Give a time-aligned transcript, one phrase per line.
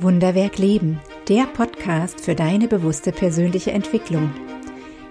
[0.00, 4.32] Wunderwerk Leben, der Podcast für deine bewusste persönliche Entwicklung.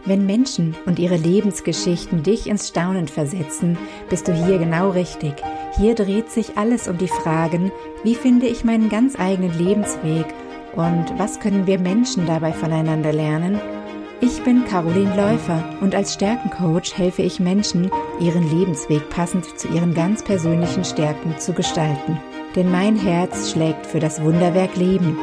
[0.04, 3.78] Wenn Menschen und ihre Lebensgeschichten dich ins Staunen versetzen,
[4.10, 5.36] bist du hier genau richtig.
[5.78, 7.72] Hier dreht sich alles um die Fragen,
[8.04, 10.26] wie finde ich meinen ganz eigenen Lebensweg
[10.76, 13.62] und was können wir Menschen dabei voneinander lernen?
[14.20, 17.90] Ich bin Caroline Läufer und als Stärkencoach helfe ich Menschen,
[18.20, 22.20] ihren Lebensweg passend zu ihren ganz persönlichen Stärken zu gestalten
[22.56, 25.18] denn mein Herz schlägt für das Wunderwerk Leben.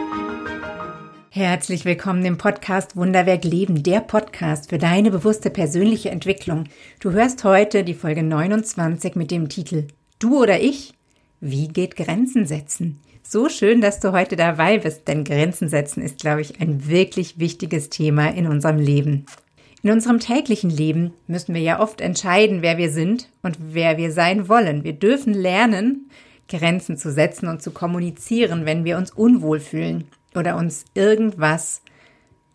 [1.30, 6.64] Herzlich willkommen im Podcast Wunderwerk Leben, der Podcast für deine bewusste persönliche Entwicklung.
[6.98, 9.86] Du hörst heute die Folge 29 mit dem Titel
[10.18, 10.94] Du oder ich?
[11.40, 13.00] Wie geht Grenzen setzen?
[13.22, 17.38] So schön, dass du heute dabei bist, denn Grenzen setzen ist, glaube ich, ein wirklich
[17.38, 19.26] wichtiges Thema in unserem Leben.
[19.85, 24.10] In unserem täglichen Leben müssen wir ja oft entscheiden, wer wir sind und wer wir
[24.10, 24.82] sein wollen.
[24.82, 26.10] Wir dürfen lernen,
[26.50, 30.04] Grenzen zu setzen und zu kommunizieren, wenn wir uns unwohl fühlen
[30.35, 31.82] oder uns irgendwas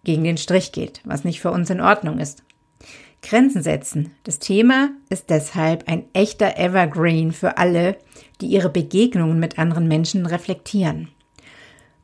[0.04, 2.44] gegen den Strich geht, was nicht für uns in Ordnung ist.
[3.22, 4.12] Grenzen setzen.
[4.24, 7.98] Das Thema ist deshalb ein echter Evergreen für alle,
[8.40, 11.10] die ihre Begegnungen mit anderen Menschen reflektieren.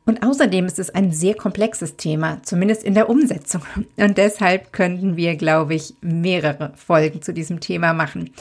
[0.05, 3.61] Und außerdem ist es ein sehr komplexes Thema, zumindest in der Umsetzung.
[3.97, 8.31] Und deshalb könnten wir, glaube ich, mehrere Folgen zu diesem Thema machen.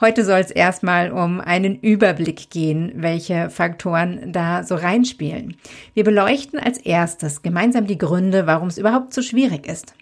[0.00, 5.58] Heute soll es erstmal um einen Überblick gehen, welche Faktoren da so reinspielen.
[5.92, 9.92] Wir beleuchten als erstes gemeinsam die Gründe, warum es überhaupt so schwierig ist.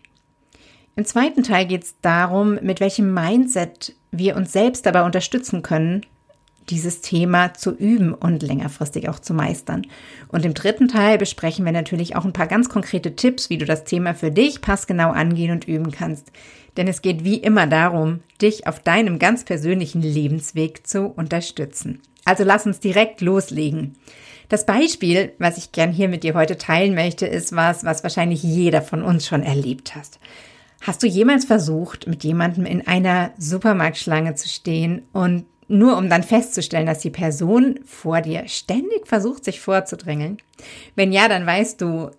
[0.94, 6.06] Im zweiten Teil geht es darum, mit welchem Mindset wir uns selbst dabei unterstützen können,
[6.70, 9.86] dieses Thema zu üben und längerfristig auch zu meistern.
[10.28, 13.64] Und im dritten Teil besprechen wir natürlich auch ein paar ganz konkrete Tipps, wie du
[13.64, 16.30] das Thema für dich passgenau angehen und üben kannst.
[16.76, 22.00] Denn es geht wie immer darum, dich auf deinem ganz persönlichen Lebensweg zu unterstützen.
[22.24, 23.96] Also lass uns direkt loslegen.
[24.48, 28.42] Das Beispiel, was ich gern hier mit dir heute teilen möchte, ist was, was wahrscheinlich
[28.42, 30.18] jeder von uns schon erlebt hat.
[30.80, 36.22] Hast du jemals versucht, mit jemandem in einer Supermarktschlange zu stehen und nur um dann
[36.22, 40.38] festzustellen, dass die Person vor dir ständig versucht, sich vorzudrängeln?
[40.96, 42.10] Wenn ja, dann weißt du,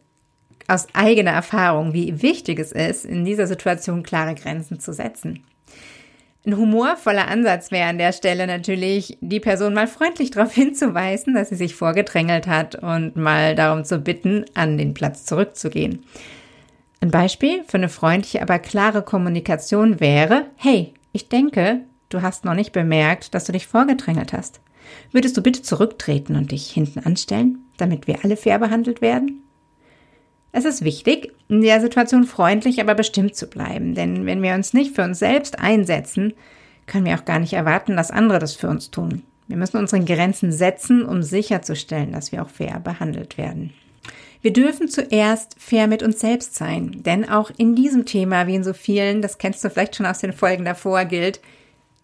[0.68, 5.44] aus eigener Erfahrung, wie wichtig es ist, in dieser Situation klare Grenzen zu setzen.
[6.46, 11.50] Ein humorvoller Ansatz wäre an der Stelle natürlich, die Person mal freundlich darauf hinzuweisen, dass
[11.50, 16.04] sie sich vorgedrängelt hat und mal darum zu bitten, an den Platz zurückzugehen.
[17.02, 22.54] Ein Beispiel für eine freundliche, aber klare Kommunikation wäre, hey, ich denke, du hast noch
[22.54, 24.60] nicht bemerkt, dass du dich vorgedrängelt hast.
[25.12, 29.44] Würdest du bitte zurücktreten und dich hinten anstellen, damit wir alle fair behandelt werden?
[30.52, 34.74] Es ist wichtig, in der Situation freundlich, aber bestimmt zu bleiben, denn wenn wir uns
[34.74, 36.34] nicht für uns selbst einsetzen,
[36.88, 39.22] können wir auch gar nicht erwarten, dass andere das für uns tun.
[39.48, 43.74] Wir müssen unsere Grenzen setzen, um sicherzustellen, dass wir auch fair behandelt werden.
[44.42, 48.64] Wir dürfen zuerst fair mit uns selbst sein, denn auch in diesem Thema, wie in
[48.64, 51.42] so vielen, das kennst du vielleicht schon aus den Folgen davor, gilt,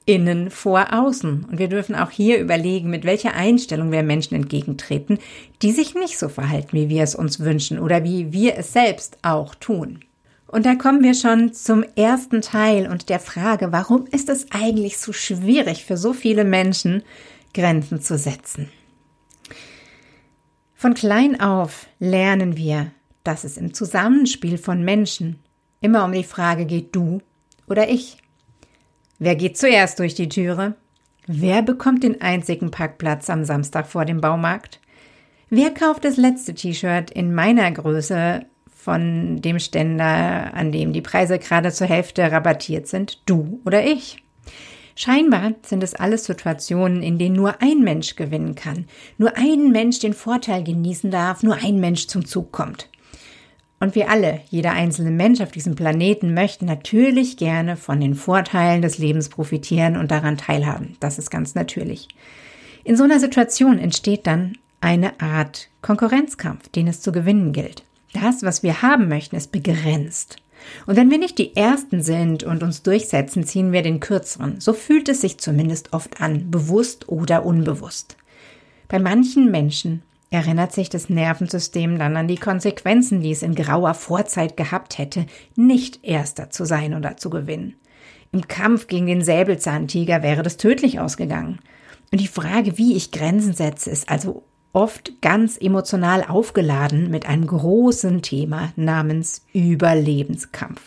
[0.05, 1.45] innen vor außen.
[1.45, 5.19] Und wir dürfen auch hier überlegen, mit welcher Einstellung wir Menschen entgegentreten,
[5.61, 9.17] die sich nicht so verhalten, wie wir es uns wünschen oder wie wir es selbst
[9.23, 9.99] auch tun.
[10.47, 14.97] Und da kommen wir schon zum ersten Teil und der Frage, warum ist es eigentlich
[14.97, 17.03] so schwierig für so viele Menschen,
[17.53, 18.69] Grenzen zu setzen?
[20.75, 22.91] Von klein auf lernen wir,
[23.23, 25.39] dass es im Zusammenspiel von Menschen
[25.81, 27.21] immer um die Frage geht, du
[27.67, 28.17] oder ich.
[29.17, 30.75] Wer geht zuerst durch die Türe?
[31.25, 34.79] Wer bekommt den einzigen Parkplatz am Samstag vor dem Baumarkt?
[35.49, 38.45] Wer kauft das letzte T-Shirt in meiner Größe
[38.75, 43.21] von dem Ständer, an dem die Preise gerade zur Hälfte rabattiert sind?
[43.25, 44.17] Du oder ich?
[44.97, 48.85] Scheinbar sind es alles Situationen, in denen nur ein Mensch gewinnen kann,
[49.17, 52.89] nur ein Mensch den Vorteil genießen darf, nur ein Mensch zum Zug kommt.
[53.79, 58.81] Und wir alle, jeder einzelne Mensch auf diesem Planeten, möchten natürlich gerne von den Vorteilen
[58.81, 60.95] des Lebens profitieren und daran teilhaben.
[60.99, 62.07] Das ist ganz natürlich.
[62.83, 67.83] In so einer Situation entsteht dann eine Art Konkurrenzkampf, den es zu gewinnen gilt.
[68.13, 70.37] Das, was wir haben möchten, ist begrenzt.
[70.85, 74.61] Und wenn wir nicht die Ersten sind und uns durchsetzen, ziehen wir den Kürzeren.
[74.61, 78.15] So fühlt es sich zumindest oft an, bewusst oder unbewusst.
[78.87, 80.03] Bei manchen Menschen
[80.35, 85.25] erinnert sich das Nervensystem dann an die Konsequenzen, die es in grauer Vorzeit gehabt hätte,
[85.55, 87.75] nicht Erster zu sein oder zu gewinnen.
[88.31, 91.59] Im Kampf gegen den Säbelzahntiger wäre das tödlich ausgegangen.
[92.11, 94.43] Und die Frage, wie ich Grenzen setze, ist also
[94.73, 100.81] oft ganz emotional aufgeladen mit einem großen Thema namens Überlebenskampf.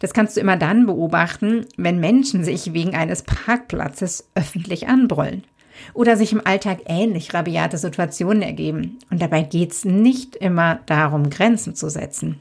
[0.00, 5.44] Das kannst du immer dann beobachten, wenn Menschen sich wegen eines Parkplatzes öffentlich anbrüllen.
[5.94, 8.98] Oder sich im Alltag ähnlich rabiate Situationen ergeben.
[9.10, 12.40] Und dabei geht es nicht immer darum, Grenzen zu setzen.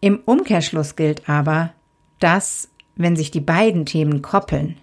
[0.00, 1.72] Im Umkehrschluss gilt aber,
[2.18, 4.76] dass, wenn sich die beiden Themen koppeln,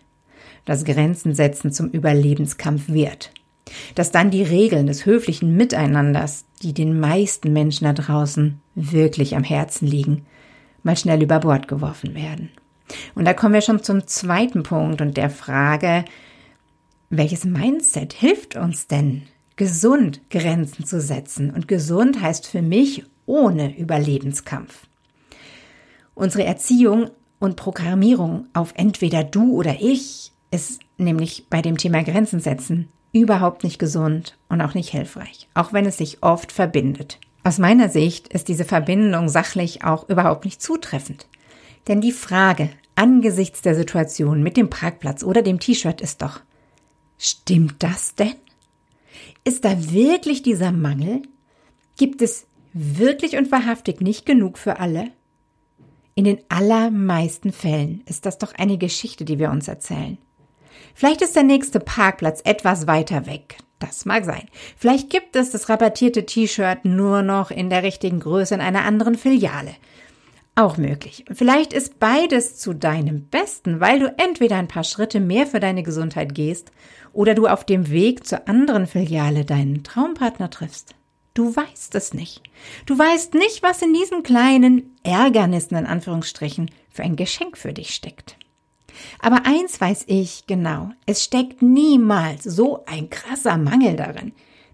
[0.65, 3.31] das Grenzen setzen zum Überlebenskampf wird.
[3.95, 9.43] Dass dann die Regeln des höflichen Miteinanders, die den meisten Menschen da draußen wirklich am
[9.43, 10.25] Herzen liegen,
[10.83, 12.49] mal schnell über Bord geworfen werden.
[13.15, 16.05] Und da kommen wir schon zum zweiten Punkt und der Frage,
[17.09, 19.23] welches Mindset hilft uns denn,
[19.55, 21.51] gesund Grenzen zu setzen?
[21.51, 24.87] Und gesund heißt für mich ohne Überlebenskampf.
[26.15, 32.39] Unsere Erziehung und Programmierung auf entweder du oder ich ist nämlich bei dem Thema Grenzen
[32.39, 37.19] setzen überhaupt nicht gesund und auch nicht hilfreich, auch wenn es sich oft verbindet.
[37.43, 41.27] Aus meiner Sicht ist diese Verbindung sachlich auch überhaupt nicht zutreffend.
[41.87, 46.41] Denn die Frage angesichts der Situation mit dem Parkplatz oder dem T-Shirt ist doch,
[47.17, 48.35] stimmt das denn?
[49.43, 51.21] Ist da wirklich dieser Mangel?
[51.97, 55.11] Gibt es wirklich und wahrhaftig nicht genug für alle?
[56.15, 60.17] In den allermeisten Fällen ist das doch eine Geschichte, die wir uns erzählen.
[60.93, 63.57] Vielleicht ist der nächste Parkplatz etwas weiter weg.
[63.79, 64.47] Das mag sein.
[64.75, 69.15] Vielleicht gibt es das rabattierte T-Shirt nur noch in der richtigen Größe in einer anderen
[69.15, 69.75] Filiale.
[70.57, 71.23] Auch möglich.
[71.31, 75.83] Vielleicht ist beides zu deinem Besten, weil du entweder ein paar Schritte mehr für deine
[75.83, 76.71] Gesundheit gehst
[77.13, 80.95] oder du auf dem Weg zur anderen Filiale deinen Traumpartner triffst.
[81.35, 82.41] Du weißt es nicht.
[82.87, 87.93] Du weißt nicht, was in diesen kleinen Ärgernissen in Anführungsstrichen für ein Geschenk für dich
[87.93, 88.35] steckt.
[89.19, 94.31] Aber eins weiß ich genau, es steckt niemals so ein krasser Mangel darin,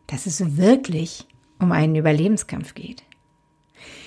[0.07, 1.27] dass es wirklich
[1.59, 3.03] um einen Überlebenskampf geht.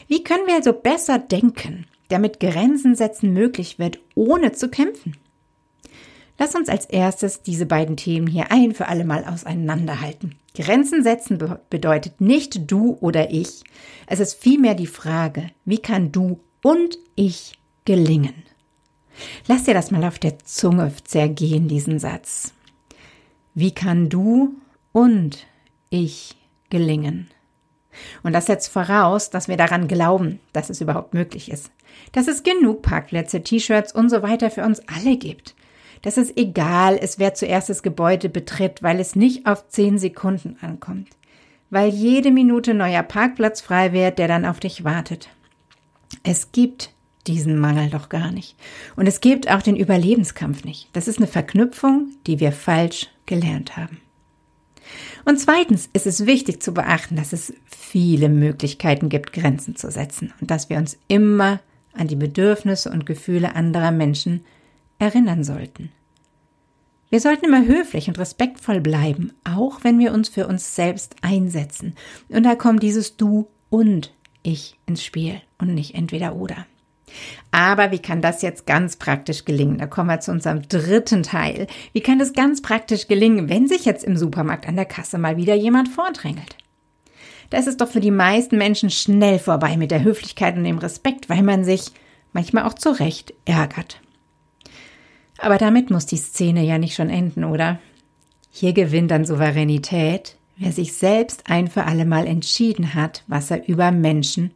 [0.08, 5.16] Wie können wir also besser denken, damit Grenzen setzen möglich wird, ohne zu kämpfen?
[6.38, 10.36] Lass uns als erstes diese beiden Themen hier ein für alle Mal auseinanderhalten.
[10.54, 11.38] Grenzen setzen
[11.70, 13.64] bedeutet nicht du oder ich.
[14.06, 18.34] Es ist vielmehr die Frage, wie kann du und ich gelingen?
[19.46, 22.52] Lass dir das mal auf der Zunge zergehen, diesen Satz.
[23.54, 24.56] Wie kann du
[24.92, 25.46] und
[25.88, 26.36] ich
[26.68, 27.30] gelingen?
[28.22, 31.70] Und das setzt voraus, dass wir daran glauben, dass es überhaupt möglich ist.
[32.12, 35.54] Dass es genug Parkplätze, T-Shirts und so weiter für uns alle gibt.
[36.02, 40.56] Dass es egal ist, wer zuerst das Gebäude betritt, weil es nicht auf zehn Sekunden
[40.60, 41.08] ankommt.
[41.70, 45.28] Weil jede Minute neuer Parkplatz frei wird, der dann auf dich wartet.
[46.22, 46.90] Es gibt
[47.26, 48.56] diesen Mangel doch gar nicht.
[48.94, 50.88] Und es gibt auch den Überlebenskampf nicht.
[50.92, 54.00] Das ist eine Verknüpfung, die wir falsch gelernt haben.
[55.24, 60.32] Und zweitens ist es wichtig zu beachten, dass es viele Möglichkeiten gibt, Grenzen zu setzen
[60.40, 61.60] und dass wir uns immer
[61.92, 64.44] an die Bedürfnisse und Gefühle anderer Menschen
[64.98, 65.90] erinnern sollten.
[67.08, 71.94] Wir sollten immer höflich und respektvoll bleiben, auch wenn wir uns für uns selbst einsetzen.
[72.28, 74.12] Und da kommt dieses Du und
[74.42, 76.66] ich ins Spiel und nicht entweder oder.
[77.50, 79.78] Aber wie kann das jetzt ganz praktisch gelingen?
[79.78, 81.66] Da kommen wir zu unserem dritten Teil.
[81.92, 85.36] Wie kann es ganz praktisch gelingen, wenn sich jetzt im Supermarkt an der Kasse mal
[85.36, 86.56] wieder jemand vordrängelt?
[87.50, 90.78] Da ist es doch für die meisten Menschen schnell vorbei mit der Höflichkeit und dem
[90.78, 91.92] Respekt, weil man sich
[92.32, 94.00] manchmal auch zu Recht ärgert.
[95.38, 97.78] Aber damit muss die Szene ja nicht schon enden, oder?
[98.50, 103.68] Hier gewinnt dann Souveränität, wer sich selbst ein für alle Mal entschieden hat, was er
[103.68, 104.52] über Menschen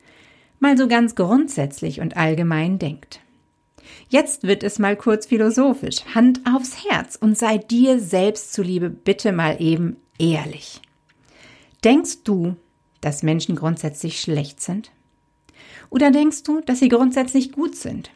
[0.60, 3.20] mal so ganz grundsätzlich und allgemein denkt.
[4.08, 6.04] Jetzt wird es mal kurz philosophisch.
[6.14, 10.80] Hand aufs Herz und sei dir selbst zuliebe bitte mal eben ehrlich.
[11.84, 12.56] Denkst du,
[13.00, 14.90] dass Menschen grundsätzlich schlecht sind?
[15.88, 18.10] Oder denkst du, dass sie grundsätzlich gut sind?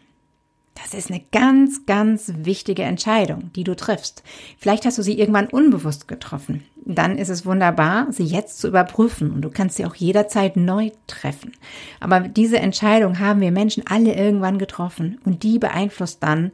[0.75, 4.23] Das ist eine ganz, ganz wichtige Entscheidung, die du triffst.
[4.59, 6.65] Vielleicht hast du sie irgendwann unbewusst getroffen.
[6.85, 10.91] Dann ist es wunderbar, sie jetzt zu überprüfen und du kannst sie auch jederzeit neu
[11.07, 11.53] treffen.
[12.01, 16.51] Aber diese Entscheidung haben wir Menschen alle irgendwann getroffen und die beeinflusst dann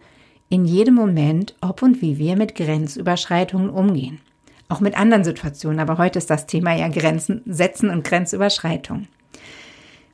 [0.50, 4.20] in jedem Moment, ob und wie wir mit Grenzüberschreitungen umgehen.
[4.68, 9.08] Auch mit anderen Situationen, aber heute ist das Thema ja Grenzen setzen und Grenzüberschreitungen.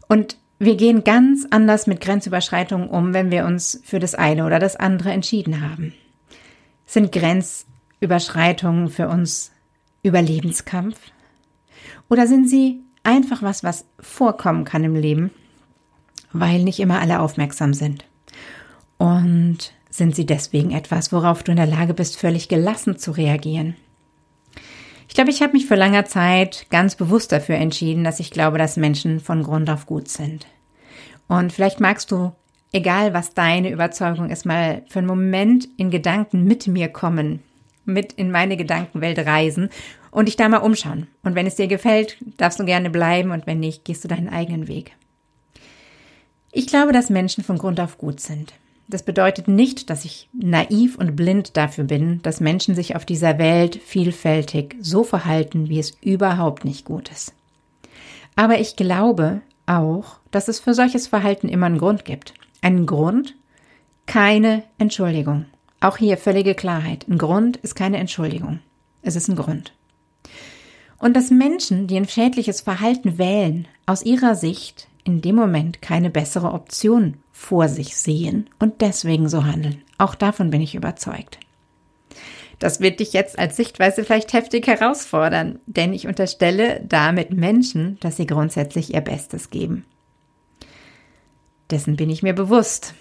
[0.08, 4.58] Und wir gehen ganz anders mit Grenzüberschreitungen um, wenn wir uns für das eine oder
[4.58, 5.92] das andere entschieden haben.
[6.86, 9.52] Sind Grenzüberschreitungen für uns
[10.02, 10.98] Überlebenskampf?
[12.08, 15.30] Oder sind sie einfach was, was vorkommen kann im Leben,
[16.32, 18.04] weil nicht immer alle aufmerksam sind?
[18.98, 23.76] Und sind sie deswegen etwas, worauf du in der Lage bist, völlig gelassen zu reagieren?
[25.08, 28.58] Ich glaube, ich habe mich für lange Zeit ganz bewusst dafür entschieden, dass ich glaube,
[28.58, 30.46] dass Menschen von Grund auf gut sind.
[31.28, 32.32] Und vielleicht magst du,
[32.72, 37.42] egal was deine Überzeugung ist, mal für einen Moment in Gedanken mit mir kommen,
[37.84, 39.70] mit in meine Gedankenwelt reisen
[40.10, 41.08] und dich da mal umschauen.
[41.22, 44.28] Und wenn es dir gefällt, darfst du gerne bleiben und wenn nicht, gehst du deinen
[44.28, 44.92] eigenen Weg.
[46.52, 48.54] Ich glaube, dass Menschen von Grund auf gut sind.
[48.88, 53.38] Das bedeutet nicht, dass ich naiv und blind dafür bin, dass Menschen sich auf dieser
[53.38, 57.34] Welt vielfältig so verhalten, wie es überhaupt nicht gut ist.
[58.36, 62.34] Aber ich glaube auch, dass es für solches Verhalten immer einen Grund gibt.
[62.62, 63.34] Einen Grund,
[64.06, 65.46] keine Entschuldigung.
[65.80, 67.06] Auch hier völlige Klarheit.
[67.08, 68.60] Ein Grund ist keine Entschuldigung.
[69.02, 69.72] Es ist ein Grund.
[70.98, 76.10] Und dass Menschen, die ein schädliches Verhalten wählen, aus ihrer Sicht in dem Moment keine
[76.10, 79.82] bessere Option vor sich sehen und deswegen so handeln.
[79.98, 81.38] Auch davon bin ich überzeugt.
[82.58, 88.16] Das wird dich jetzt als Sichtweise vielleicht heftig herausfordern, denn ich unterstelle damit Menschen, dass
[88.16, 89.84] sie grundsätzlich ihr Bestes geben.
[91.70, 92.94] Dessen bin ich mir bewusst.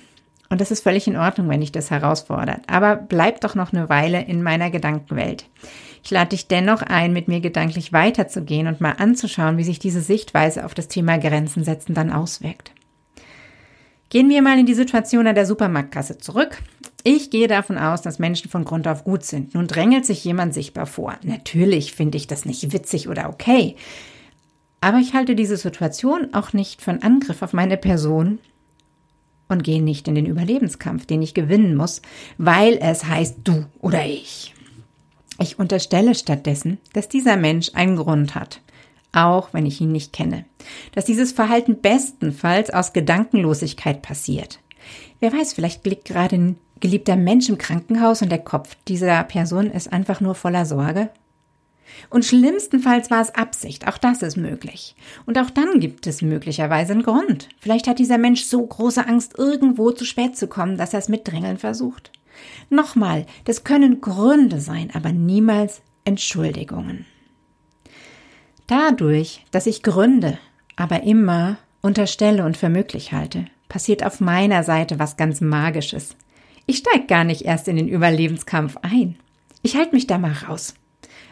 [0.50, 2.62] Und das ist völlig in Ordnung, wenn dich das herausfordert.
[2.68, 5.46] Aber bleib doch noch eine Weile in meiner Gedankenwelt.
[6.04, 10.02] Ich lade dich dennoch ein, mit mir gedanklich weiterzugehen und mal anzuschauen, wie sich diese
[10.02, 12.75] Sichtweise auf das Thema Grenzen setzen dann auswirkt.
[14.16, 16.64] Gehen wir mal in die Situation an der Supermarktkasse zurück.
[17.04, 19.54] Ich gehe davon aus, dass Menschen von Grund auf gut sind.
[19.54, 21.18] Nun drängelt sich jemand sichtbar vor.
[21.22, 23.76] Natürlich finde ich das nicht witzig oder okay.
[24.80, 28.40] Aber ich halte diese Situation auch nicht von Angriff auf meine Person
[29.50, 32.02] und gehe nicht in den Überlebenskampf, den ich gewinnen muss,
[32.38, 34.54] weil es heißt du oder ich.
[35.42, 38.62] Ich unterstelle stattdessen, dass dieser Mensch einen Grund hat,
[39.16, 40.46] auch wenn ich ihn nicht kenne.
[40.94, 44.60] Dass dieses Verhalten bestenfalls aus Gedankenlosigkeit passiert.
[45.20, 49.72] Wer weiß, vielleicht liegt gerade ein geliebter Mensch im Krankenhaus und der Kopf dieser Person
[49.72, 51.10] ist einfach nur voller Sorge.
[52.10, 54.96] Und schlimmstenfalls war es Absicht, auch das ist möglich.
[55.26, 57.50] Und auch dann gibt es möglicherweise einen Grund.
[57.60, 61.10] Vielleicht hat dieser Mensch so große Angst, irgendwo zu spät zu kommen, dass er es
[61.10, 62.12] mit Drängeln versucht.
[62.70, 67.06] Nochmal, das können Gründe sein, aber niemals Entschuldigungen.
[68.68, 70.38] Dadurch, dass ich Gründe
[70.76, 76.16] aber immer unterstelle und für möglich halte, passiert auf meiner Seite was ganz Magisches.
[76.66, 79.18] Ich steige gar nicht erst in den Überlebenskampf ein.
[79.62, 80.74] Ich halte mich da mal raus.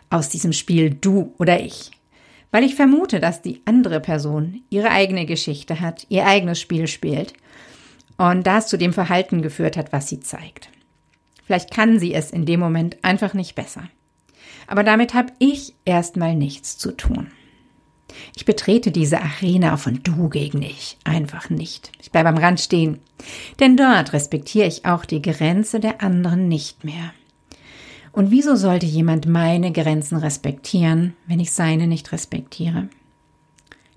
[0.09, 1.91] Aus diesem Spiel du oder ich.
[2.51, 7.33] Weil ich vermute, dass die andere Person ihre eigene Geschichte hat, ihr eigenes Spiel spielt
[8.17, 10.69] und das zu dem Verhalten geführt hat, was sie zeigt.
[11.45, 13.89] Vielleicht kann sie es in dem Moment einfach nicht besser.
[14.67, 17.27] Aber damit habe ich erstmal nichts zu tun.
[18.35, 21.91] Ich betrete diese Arena von du gegen ich einfach nicht.
[21.99, 22.99] Ich bleibe am Rand stehen.
[23.59, 27.13] Denn dort respektiere ich auch die Grenze der anderen nicht mehr.
[28.11, 32.87] Und wieso sollte jemand meine Grenzen respektieren, wenn ich seine nicht respektiere?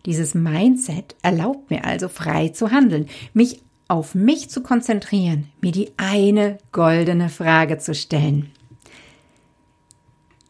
[0.07, 5.91] Dieses Mindset erlaubt mir also frei zu handeln, mich auf mich zu konzentrieren, mir die
[5.97, 8.51] eine goldene Frage zu stellen,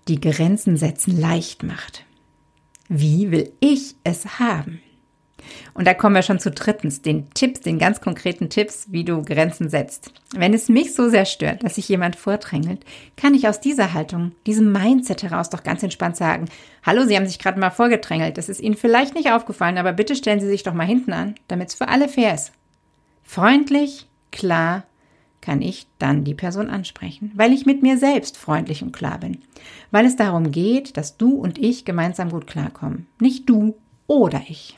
[0.08, 2.04] die Grenzen setzen leicht macht.
[2.88, 4.80] Wie will ich es haben?
[5.75, 9.22] Und da kommen wir schon zu drittens, den Tipps, den ganz konkreten Tipps, wie du
[9.22, 10.12] Grenzen setzt.
[10.34, 12.84] Wenn es mich so sehr stört, dass sich jemand vordrängelt,
[13.16, 16.46] kann ich aus dieser Haltung, diesem Mindset heraus doch ganz entspannt sagen,
[16.82, 20.16] hallo, Sie haben sich gerade mal vorgedrängelt, das ist Ihnen vielleicht nicht aufgefallen, aber bitte
[20.16, 22.52] stellen Sie sich doch mal hinten an, damit es für alle fair ist.
[23.22, 24.84] Freundlich, klar,
[25.46, 29.38] kann ich dann die Person ansprechen, weil ich mit mir selbst freundlich und klar bin,
[29.92, 33.76] weil es darum geht, dass du und ich gemeinsam gut klarkommen, nicht du
[34.08, 34.76] oder ich.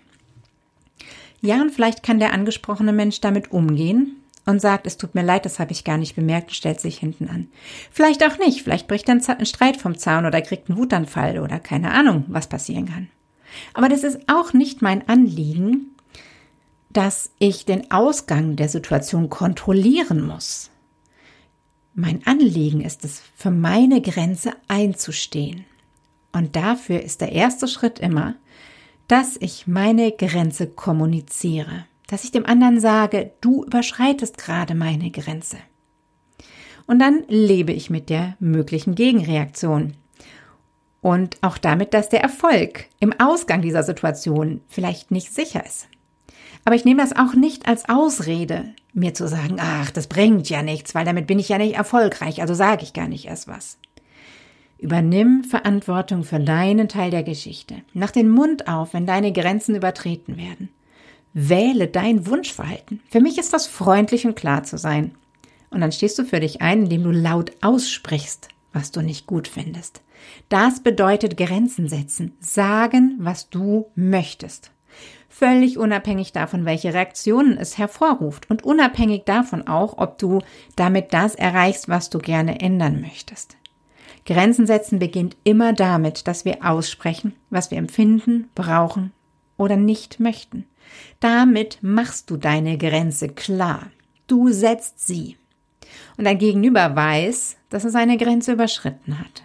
[1.40, 5.46] Ja, und vielleicht kann der angesprochene Mensch damit umgehen und sagt, es tut mir leid,
[5.46, 7.48] das habe ich gar nicht bemerkt und stellt sich hinten an.
[7.90, 11.60] Vielleicht auch nicht, vielleicht bricht dann ein Streit vom Zaun oder kriegt einen Wutanfall oder
[11.60, 13.08] keine Ahnung, was passieren kann.
[13.72, 15.94] Aber das ist auch nicht mein Anliegen,
[16.98, 20.72] dass ich den Ausgang der Situation kontrollieren muss.
[21.94, 25.64] Mein Anliegen ist es, für meine Grenze einzustehen.
[26.32, 28.34] Und dafür ist der erste Schritt immer,
[29.06, 35.58] dass ich meine Grenze kommuniziere, dass ich dem anderen sage, du überschreitest gerade meine Grenze.
[36.88, 39.92] Und dann lebe ich mit der möglichen Gegenreaktion.
[41.00, 45.86] Und auch damit, dass der Erfolg im Ausgang dieser Situation vielleicht nicht sicher ist.
[46.68, 50.60] Aber ich nehme das auch nicht als Ausrede, mir zu sagen, ach, das bringt ja
[50.60, 53.78] nichts, weil damit bin ich ja nicht erfolgreich, also sage ich gar nicht erst was.
[54.76, 57.76] Übernimm Verantwortung für deinen Teil der Geschichte.
[57.94, 60.68] Mach den Mund auf, wenn deine Grenzen übertreten werden.
[61.32, 63.00] Wähle dein Wunschverhalten.
[63.08, 65.12] Für mich ist das freundlich und klar zu sein.
[65.70, 69.48] Und dann stehst du für dich ein, indem du laut aussprichst, was du nicht gut
[69.48, 70.02] findest.
[70.50, 74.70] Das bedeutet Grenzen setzen, sagen, was du möchtest
[75.38, 80.40] völlig unabhängig davon, welche Reaktionen es hervorruft und unabhängig davon auch, ob du
[80.74, 83.56] damit das erreichst, was du gerne ändern möchtest.
[84.26, 89.12] Grenzen setzen beginnt immer damit, dass wir aussprechen, was wir empfinden, brauchen
[89.56, 90.66] oder nicht möchten.
[91.20, 93.90] Damit machst du deine Grenze klar.
[94.26, 95.36] Du setzt sie.
[96.16, 99.44] Und dein Gegenüber weiß, dass er seine Grenze überschritten hat.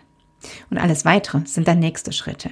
[0.72, 2.50] Und alles weitere sind dann nächste Schritte.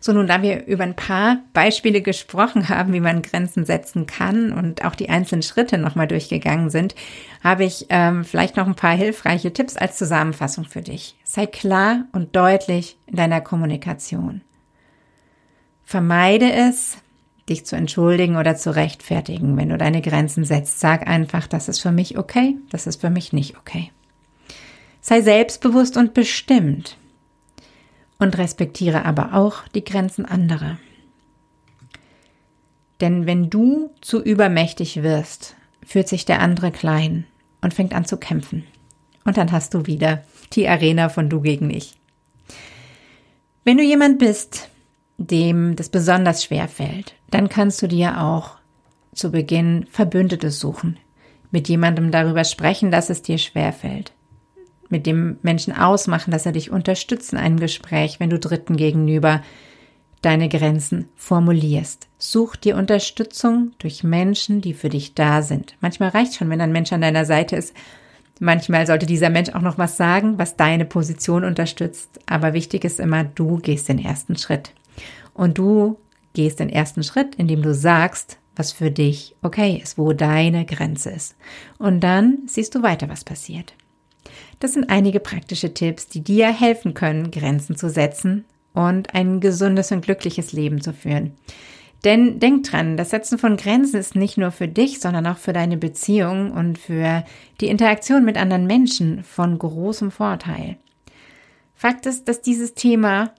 [0.00, 4.52] So, nun, da wir über ein paar Beispiele gesprochen haben, wie man Grenzen setzen kann
[4.52, 6.94] und auch die einzelnen Schritte nochmal durchgegangen sind,
[7.42, 11.16] habe ich ähm, vielleicht noch ein paar hilfreiche Tipps als Zusammenfassung für dich.
[11.24, 14.42] Sei klar und deutlich in deiner Kommunikation.
[15.84, 16.98] Vermeide es,
[17.48, 20.80] dich zu entschuldigen oder zu rechtfertigen, wenn du deine Grenzen setzt.
[20.80, 23.90] Sag einfach, das ist für mich okay, das ist für mich nicht okay.
[25.00, 26.96] Sei selbstbewusst und bestimmt
[28.18, 30.78] und respektiere aber auch die Grenzen anderer.
[33.00, 35.54] Denn wenn du zu übermächtig wirst,
[35.86, 37.24] fühlt sich der andere klein
[37.60, 38.64] und fängt an zu kämpfen.
[39.24, 41.94] Und dann hast du wieder die Arena von du gegen ich.
[43.64, 44.68] Wenn du jemand bist,
[45.18, 48.56] dem das besonders schwer fällt, dann kannst du dir auch
[49.14, 50.98] zu Beginn Verbündete suchen,
[51.50, 54.12] mit jemandem darüber sprechen, dass es dir schwer fällt
[54.88, 59.42] mit dem Menschen ausmachen, dass er dich unterstützt in einem Gespräch, wenn du Dritten gegenüber
[60.22, 62.08] deine Grenzen formulierst.
[62.18, 65.76] Such dir Unterstützung durch Menschen, die für dich da sind.
[65.80, 67.74] Manchmal reicht schon, wenn ein Mensch an deiner Seite ist.
[68.40, 72.20] Manchmal sollte dieser Mensch auch noch was sagen, was deine Position unterstützt.
[72.26, 74.72] Aber wichtig ist immer, du gehst den ersten Schritt.
[75.34, 75.98] Und du
[76.34, 81.10] gehst den ersten Schritt, indem du sagst, was für dich okay ist, wo deine Grenze
[81.10, 81.36] ist.
[81.78, 83.74] Und dann siehst du weiter, was passiert.
[84.60, 89.92] Das sind einige praktische Tipps, die dir helfen können, Grenzen zu setzen und ein gesundes
[89.92, 91.32] und glückliches Leben zu führen.
[92.04, 95.52] Denn denk dran, das Setzen von Grenzen ist nicht nur für dich, sondern auch für
[95.52, 97.24] deine Beziehung und für
[97.60, 100.76] die Interaktion mit anderen Menschen von großem Vorteil.
[101.74, 103.32] Fakt ist, dass dieses Thema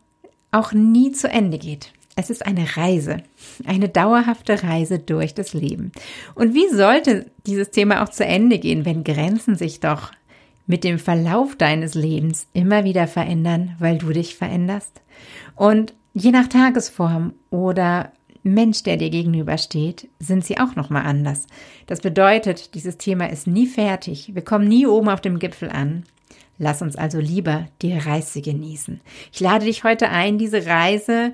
[0.51, 1.93] auch nie zu Ende geht.
[2.15, 3.23] Es ist eine Reise,
[3.65, 5.94] eine dauerhafte Reise durch das Leben.
[6.35, 10.11] Und wie sollte dieses Thema auch zu Ende gehen, wenn Grenzen sich doch
[10.70, 15.01] mit dem Verlauf deines Lebens immer wieder verändern, weil du dich veränderst.
[15.55, 18.12] Und je nach Tagesform oder
[18.44, 21.48] Mensch, der dir gegenübersteht, sind sie auch nochmal anders.
[21.88, 24.36] Das bedeutet, dieses Thema ist nie fertig.
[24.36, 26.03] Wir kommen nie oben auf dem Gipfel an.
[26.60, 29.01] Lass uns also lieber die Reise genießen.
[29.34, 31.34] Ich lade dich heute ein, diese Reise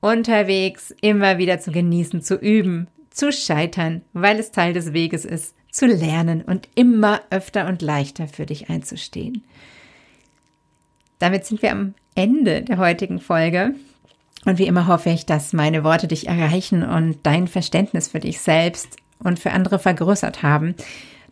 [0.00, 5.54] unterwegs immer wieder zu genießen, zu üben, zu scheitern, weil es Teil des Weges ist,
[5.74, 9.42] zu lernen und immer öfter und leichter für dich einzustehen.
[11.18, 13.74] Damit sind wir am Ende der heutigen Folge.
[14.44, 18.40] Und wie immer hoffe ich, dass meine Worte dich erreichen und dein Verständnis für dich
[18.40, 20.74] selbst und für andere vergrößert haben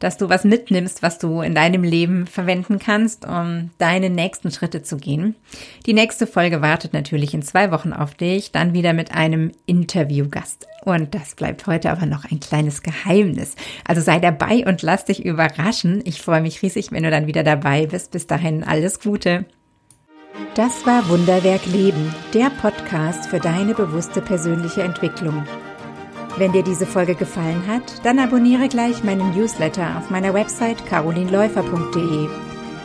[0.02, 4.82] dass du was mitnimmst, was du in deinem Leben verwenden kannst, um deine nächsten Schritte
[4.82, 5.36] zu gehen.
[5.86, 10.66] Die nächste Folge wartet natürlich in zwei Wochen auf dich, dann wieder mit einem Interviewgast.
[10.84, 13.54] Und das bleibt heute aber noch ein kleines Geheimnis.
[13.86, 16.02] Also sei dabei und lass dich überraschen.
[16.04, 18.10] Ich freue mich riesig, wenn du dann wieder dabei bist.
[18.10, 19.44] Bis dahin alles Gute.
[20.54, 25.46] Das war Wunderwerk Leben, der Podcast für deine bewusste persönliche Entwicklung.
[26.36, 32.28] Wenn dir diese Folge gefallen hat, dann abonniere gleich meinen Newsletter auf meiner Website carolinläufer.de.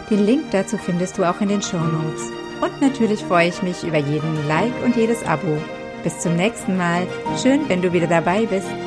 [0.09, 2.31] Den Link dazu findest du auch in den Show Notes.
[2.61, 5.57] Und natürlich freue ich mich über jeden Like und jedes Abo.
[6.07, 7.05] Bis zum nächsten Mal.
[7.43, 8.86] Schön, wenn du wieder dabei bist.